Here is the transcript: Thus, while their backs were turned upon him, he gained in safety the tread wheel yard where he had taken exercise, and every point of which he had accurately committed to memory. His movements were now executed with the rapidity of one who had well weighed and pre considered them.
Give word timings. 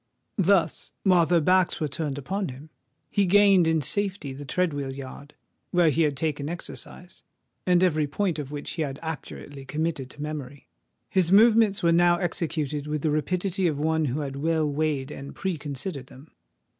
Thus, 0.39 0.91
while 1.03 1.27
their 1.27 1.39
backs 1.41 1.79
were 1.79 1.87
turned 1.87 2.17
upon 2.17 2.49
him, 2.49 2.71
he 3.11 3.27
gained 3.27 3.67
in 3.67 3.83
safety 3.83 4.33
the 4.33 4.45
tread 4.45 4.73
wheel 4.73 4.91
yard 4.91 5.35
where 5.69 5.91
he 5.91 6.01
had 6.01 6.17
taken 6.17 6.49
exercise, 6.49 7.21
and 7.67 7.83
every 7.83 8.07
point 8.07 8.39
of 8.39 8.49
which 8.51 8.71
he 8.71 8.81
had 8.81 8.97
accurately 9.03 9.63
committed 9.63 10.09
to 10.09 10.19
memory. 10.23 10.67
His 11.07 11.31
movements 11.31 11.83
were 11.83 11.91
now 11.91 12.17
executed 12.17 12.87
with 12.87 13.03
the 13.03 13.11
rapidity 13.11 13.67
of 13.67 13.79
one 13.79 14.05
who 14.05 14.21
had 14.21 14.37
well 14.37 14.67
weighed 14.67 15.11
and 15.11 15.35
pre 15.35 15.55
considered 15.55 16.07
them. 16.07 16.31